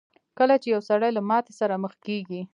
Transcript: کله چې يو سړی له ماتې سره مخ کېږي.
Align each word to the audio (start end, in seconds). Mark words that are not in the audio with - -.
کله 0.37 0.55
چې 0.61 0.67
يو 0.73 0.81
سړی 0.89 1.09
له 1.17 1.21
ماتې 1.29 1.53
سره 1.59 1.73
مخ 1.83 1.93
کېږي. 2.05 2.41